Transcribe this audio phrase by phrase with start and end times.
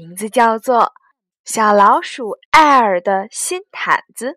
[0.00, 0.78] 名字叫做
[1.44, 4.28] 《小老鼠艾尔的新毯子》。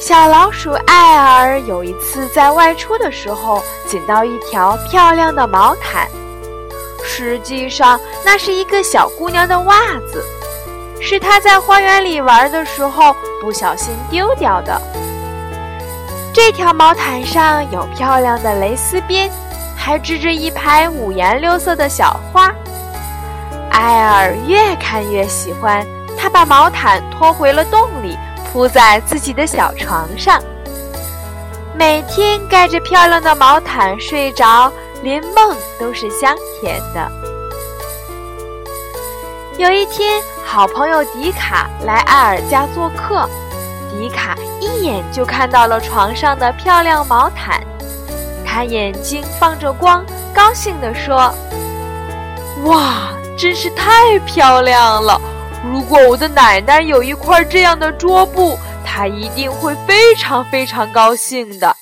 [0.00, 6.08] 小老鼠艾尔有一次在外出的时候，捡到一条漂亮的毛毯，
[7.04, 9.76] 实际上那是一个小姑娘的袜
[10.10, 10.24] 子。
[11.02, 14.80] 是她在花园里玩的时候不小心丢掉的。
[16.32, 19.30] 这条毛毯上有漂亮的蕾丝边，
[19.86, 22.52] 还织着一排五颜六色的小花。
[23.70, 25.86] 艾尔越看越喜欢，
[26.18, 28.18] 他把毛毯拖回了洞里，
[28.50, 30.42] 铺在自己的小床上。
[31.72, 34.72] 每天盖着漂亮的毛毯睡着，
[35.04, 37.08] 连梦都是香甜的。
[39.56, 40.20] 有一天。
[40.48, 43.28] 好朋友迪卡来艾尔家做客，
[43.90, 47.60] 迪卡一眼就看到了床上的漂亮毛毯，
[48.56, 50.02] 他眼睛放着光，
[50.34, 51.30] 高兴地说
[52.64, 55.20] ：“哇，真是太漂亮了！
[55.62, 61.76] 如果我的奶奶有一块这样的桌布，她一定会非常非常高兴的。”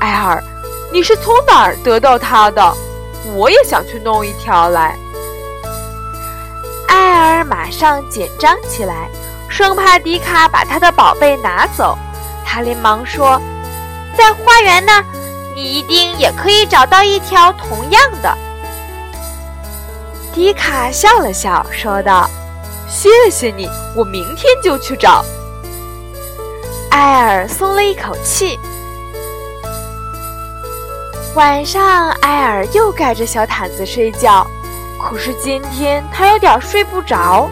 [0.00, 0.42] 艾尔，
[0.90, 2.74] 你是从哪儿得到它的？
[3.34, 4.96] 我也想去弄一条来。
[6.88, 9.06] 艾尔马上紧张起来，
[9.50, 11.94] 生怕迪卡把他的宝贝拿走。
[12.42, 13.38] 他连忙说
[14.16, 15.04] ：“在花园那儿，
[15.58, 18.32] 你一定也可以找到一条同样的。”
[20.32, 22.30] 迪卡笑了笑，说道
[22.88, 25.24] ：“谢谢你，我明天就去找。”
[26.90, 28.56] 艾尔松了一口气。
[31.34, 34.46] 晚上，艾尔又盖着小毯子睡觉。
[35.00, 37.50] 可是今天他有点睡不着。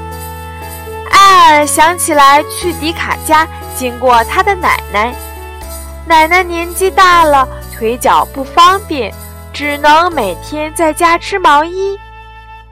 [1.10, 5.14] 艾尔想起来去迪卡家经过他的奶奶，
[6.06, 9.12] 奶奶年纪大了，腿脚不方便，
[9.52, 11.98] 只能每天在家织毛衣。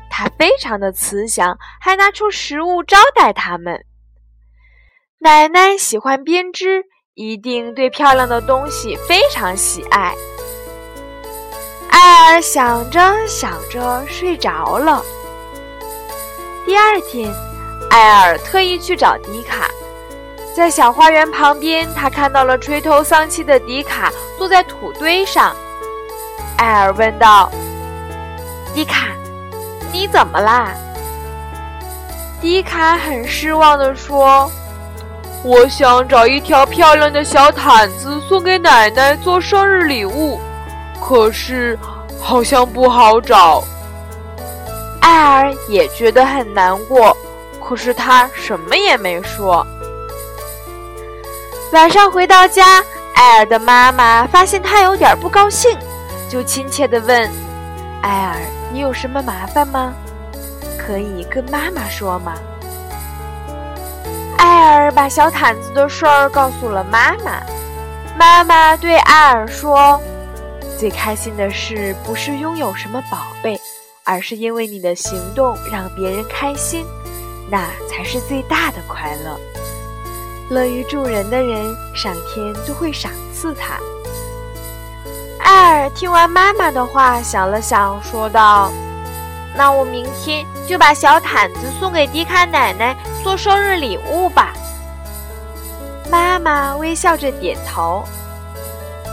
[0.08, 3.84] 他非常的慈祥，还拿出食物招待他们。
[5.18, 10.14] 奶奶喜欢编织，一定对漂亮的东西非常喜爱。
[11.90, 15.02] 艾尔想着想着睡着了。
[16.64, 17.30] 第二天，
[17.90, 19.68] 艾尔特意去找迪卡，
[20.54, 25.54] 在小花园旁边，他看到了垂头丧气的迪卡坐在土堆上。
[26.56, 27.50] 艾尔问道
[28.72, 29.08] ：“迪卡，
[29.92, 30.72] 你怎么啦？”
[32.40, 34.48] 迪卡很失望地说
[35.42, 40.40] ：“我想找一条漂亮的小毯子送给奶奶做生日礼物。”
[41.02, 41.76] 可是，
[42.20, 43.64] 好像不好找。
[45.00, 47.14] 艾尔也觉得很难过，
[47.62, 49.66] 可是他什么也没说。
[51.72, 52.82] 晚上回到家，
[53.14, 55.76] 艾尔的妈妈发现他有点不高兴，
[56.30, 57.30] 就亲切地问
[58.00, 58.36] ：“艾尔，
[58.72, 59.92] 你有什么麻烦吗？
[60.78, 62.34] 可以跟妈妈说吗？”
[64.38, 67.42] 艾尔把小毯子的事儿告诉了妈妈，
[68.16, 70.00] 妈妈对艾尔说。
[70.78, 73.58] 最开心的事不是拥有什么宝贝，
[74.04, 76.84] 而是因为你的行动让别人开心，
[77.50, 79.38] 那才是最大的快乐。
[80.50, 83.78] 乐于助人的人，上天就会赏赐他。
[85.40, 88.70] 艾尔听完妈妈的话，想了想，说道
[89.56, 94.52] ：“那我明天就把小毯子送给迪卡奶奶做生日礼物吧。”
[96.10, 98.04] 妈妈微笑着点头。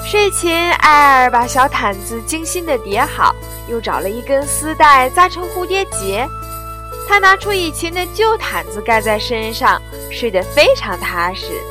[0.04, 3.36] 睡前，艾尔把小毯子精心地叠好，
[3.68, 6.28] 又找了一根丝带扎成蝴蝶结。
[7.12, 11.62] 他拿出以前的旧毯子盖在身上，睡得非常踏实。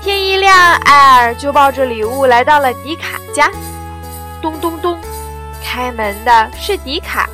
[0.00, 3.50] 天一亮，艾尔就抱着礼物来到了迪卡家。
[4.40, 4.96] 咚咚咚，
[5.60, 7.28] 开门的是迪卡。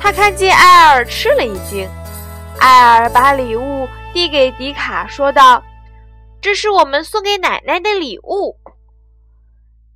[0.00, 1.86] 他看见艾尔，吃了一惊。
[2.58, 5.62] 艾尔把礼物递给迪卡，说道
[6.40, 8.56] ：“这是我们送给奶奶的礼物。”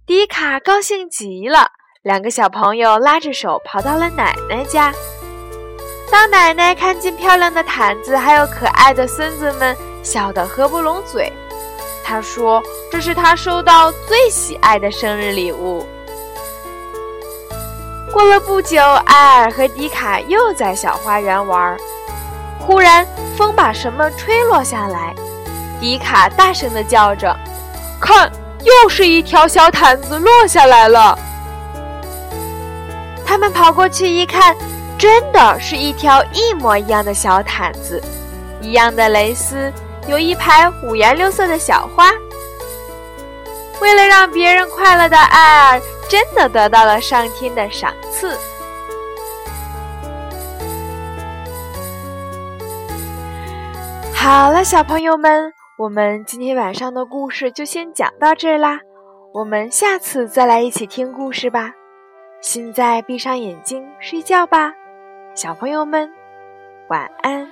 [0.04, 1.70] 迪卡高兴极了，
[2.02, 4.92] 两个小朋友拉着手跑到了奶奶家。
[6.10, 11.32] 当奶奶看见漂亮的毯子，还有可爱的孙子们，笑得合不拢嘴。
[12.02, 15.86] 她说：“这是她收到最喜爱的生日礼物。”
[18.10, 21.76] 过了不久，艾尔和迪卡又在小花园玩。
[22.58, 23.06] 忽然，
[23.36, 25.14] 风把什么吹落下来，
[25.78, 27.36] 迪卡大声地叫着
[28.00, 28.32] ：“看，
[28.62, 31.16] 又是一条小毯子落下来了！”
[33.26, 34.56] 他们跑过去一看，
[34.98, 38.02] 真的是一条一模一样的小毯子，
[38.60, 39.72] 一样的蕾丝，
[40.08, 42.10] 有一排五颜六色的小花。
[43.80, 48.36] 为了让别人快乐的艾尔，真的得到了上天的赏赐。
[54.12, 58.80] 好了，小朋友们，我们今天晚上的故事就先讲到这啦。
[59.32, 61.70] 我们下次再来一起听故事吧。
[62.40, 64.72] 现在闭上眼睛睡觉吧，
[65.40, 66.12] 小朋友们，
[66.88, 67.48] 晚安。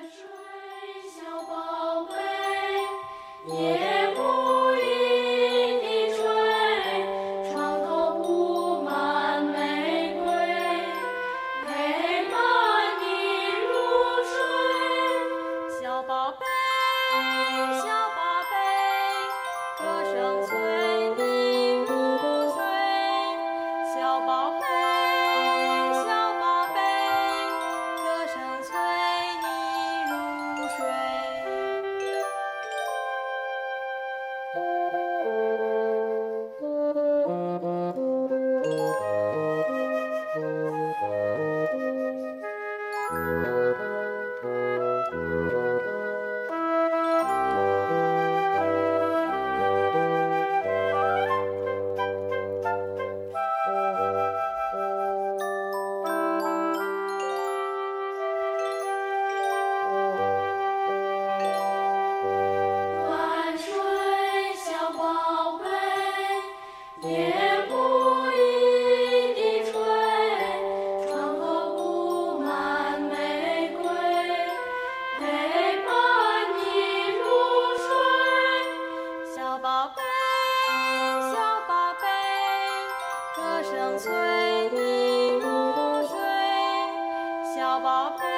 [87.56, 88.35] 小宝贝。